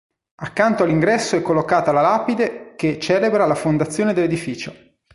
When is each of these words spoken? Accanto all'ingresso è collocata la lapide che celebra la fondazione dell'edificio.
Accanto 0.41 0.81
all'ingresso 0.81 1.35
è 1.35 1.43
collocata 1.43 1.91
la 1.91 2.01
lapide 2.01 2.73
che 2.75 2.97
celebra 2.97 3.45
la 3.45 3.53
fondazione 3.53 4.13
dell'edificio. 4.13 4.73